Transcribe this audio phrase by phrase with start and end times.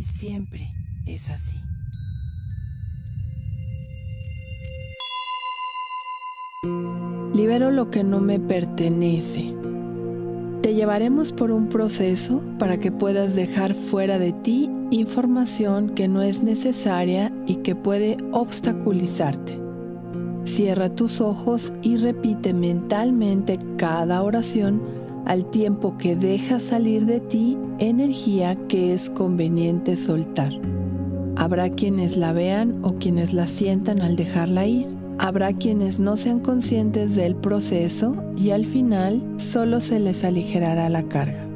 [0.00, 0.70] siempre
[1.06, 1.56] es así.
[7.34, 9.54] Libero lo que no me pertenece.
[10.62, 16.22] Te llevaremos por un proceso para que puedas dejar fuera de ti información que no
[16.22, 19.58] es necesaria y que puede obstaculizarte.
[20.44, 24.82] Cierra tus ojos y repite mentalmente cada oración
[25.32, 30.52] al tiempo que dejas salir de ti energía que es conveniente soltar.
[31.36, 34.94] Habrá quienes la vean o quienes la sientan al dejarla ir.
[35.16, 41.04] Habrá quienes no sean conscientes del proceso y al final solo se les aligerará la
[41.04, 41.48] carga.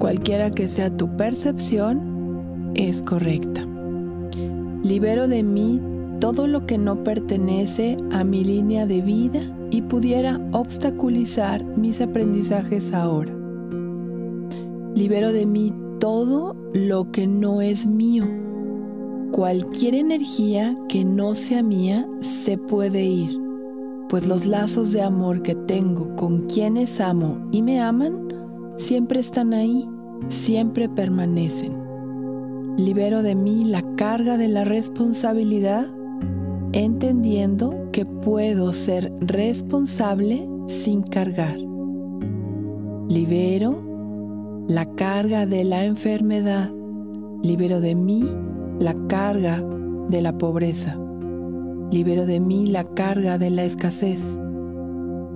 [0.00, 3.64] Cualquiera que sea tu percepción, es correcta.
[4.82, 5.80] Libero de mí
[6.18, 12.92] todo lo que no pertenece a mi línea de vida y pudiera obstaculizar mis aprendizajes
[12.92, 13.32] ahora.
[14.94, 18.24] Libero de mí todo lo que no es mío.
[19.32, 23.38] Cualquier energía que no sea mía se puede ir,
[24.08, 28.28] pues los lazos de amor que tengo con quienes amo y me aman
[28.76, 29.88] siempre están ahí,
[30.28, 31.78] siempre permanecen.
[32.76, 35.86] Libero de mí la carga de la responsabilidad
[36.72, 41.56] entendiendo que puedo ser responsable sin cargar.
[43.08, 46.70] Libero la carga de la enfermedad.
[47.42, 48.24] Libero de mí
[48.78, 49.62] la carga
[50.08, 50.96] de la pobreza.
[51.90, 54.38] Libero de mí la carga de la escasez.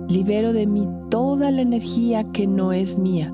[0.07, 3.33] Libero de mí toda la energía que no es mía,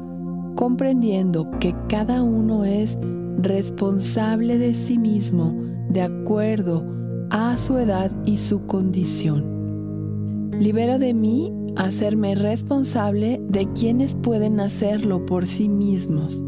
[0.56, 2.98] comprendiendo que cada uno es
[3.38, 5.54] responsable de sí mismo
[5.90, 7.01] de acuerdo
[7.32, 10.52] a su edad y su condición.
[10.60, 16.44] Libero de mí hacerme responsable de quienes pueden hacerlo por sí mismos.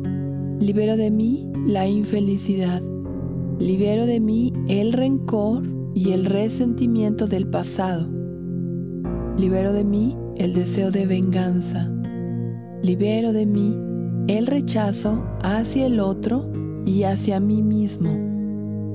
[0.59, 2.81] Libero de mí la infelicidad.
[3.59, 5.63] Libero de mí el rencor
[5.95, 8.09] y el resentimiento del pasado.
[9.37, 11.89] Libero de mí el deseo de venganza.
[12.81, 13.77] Libero de mí
[14.27, 16.51] el rechazo hacia el otro
[16.85, 18.32] y hacia mí mismo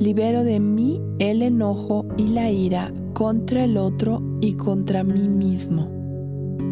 [0.00, 5.91] Libero de mí el enojo y la ira contra el otro y contra mí mismo.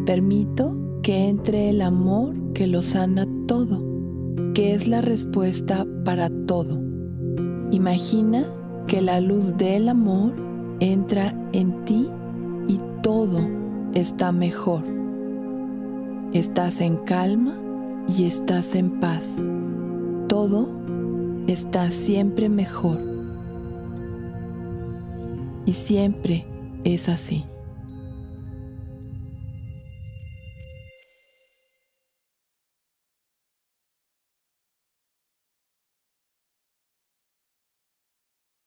[0.06, 3.82] Permito que entre el amor que lo sana todo,
[4.54, 6.80] que es la respuesta para todo.
[7.72, 8.44] Imagina
[8.86, 10.32] que la luz del amor
[10.78, 12.08] entra en ti
[12.68, 13.40] y todo
[13.92, 14.84] está mejor.
[16.32, 17.58] Estás en calma
[18.06, 19.42] y estás en paz.
[20.28, 20.68] Todo
[21.48, 23.15] está siempre mejor
[25.66, 26.46] y siempre
[26.84, 27.44] es así.